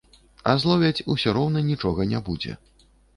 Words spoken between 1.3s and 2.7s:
роўна нічога не будзе.